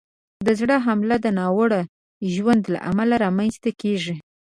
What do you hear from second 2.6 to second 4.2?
له امله رامنځته کېږي.